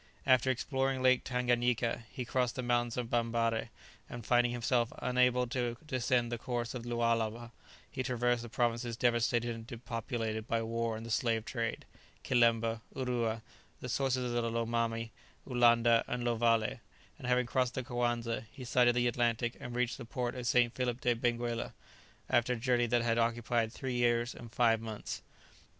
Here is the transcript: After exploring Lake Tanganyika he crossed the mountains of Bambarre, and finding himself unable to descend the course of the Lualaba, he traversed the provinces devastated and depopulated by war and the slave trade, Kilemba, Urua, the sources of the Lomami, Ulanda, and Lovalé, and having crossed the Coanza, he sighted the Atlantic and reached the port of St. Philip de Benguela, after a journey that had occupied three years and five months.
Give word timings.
After 0.25 0.49
exploring 0.49 1.03
Lake 1.03 1.23
Tanganyika 1.23 2.05
he 2.09 2.25
crossed 2.25 2.55
the 2.55 2.63
mountains 2.63 2.97
of 2.97 3.11
Bambarre, 3.11 3.69
and 4.09 4.25
finding 4.25 4.51
himself 4.51 4.91
unable 4.97 5.45
to 5.49 5.77
descend 5.85 6.31
the 6.31 6.39
course 6.39 6.73
of 6.73 6.81
the 6.81 6.89
Lualaba, 6.89 7.51
he 7.91 8.01
traversed 8.01 8.41
the 8.41 8.49
provinces 8.49 8.97
devastated 8.97 9.53
and 9.53 9.67
depopulated 9.67 10.47
by 10.47 10.63
war 10.63 10.97
and 10.97 11.05
the 11.05 11.11
slave 11.11 11.45
trade, 11.45 11.85
Kilemba, 12.23 12.81
Urua, 12.95 13.43
the 13.79 13.89
sources 13.89 14.33
of 14.33 14.41
the 14.43 14.49
Lomami, 14.49 15.11
Ulanda, 15.47 16.03
and 16.07 16.23
Lovalé, 16.25 16.79
and 17.19 17.27
having 17.27 17.45
crossed 17.45 17.75
the 17.75 17.83
Coanza, 17.83 18.47
he 18.51 18.65
sighted 18.65 18.95
the 18.95 19.05
Atlantic 19.07 19.55
and 19.59 19.75
reached 19.75 19.99
the 19.99 20.05
port 20.05 20.33
of 20.33 20.47
St. 20.47 20.73
Philip 20.73 20.99
de 21.01 21.13
Benguela, 21.13 21.73
after 22.27 22.53
a 22.53 22.55
journey 22.55 22.87
that 22.87 23.03
had 23.03 23.19
occupied 23.19 23.71
three 23.71 23.93
years 23.93 24.33
and 24.33 24.51
five 24.51 24.81
months. 24.81 25.21